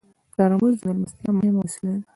ترموز 0.35 0.75
د 0.83 0.85
میلمستیا 0.87 1.29
مهم 1.37 1.55
وسیله 1.59 1.91
ده. 1.99 2.03